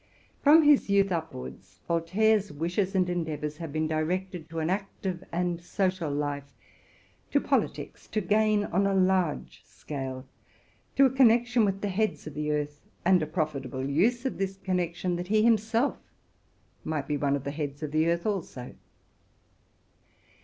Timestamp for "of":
12.25-12.33, 14.25-14.39, 17.35-17.43, 17.83-17.91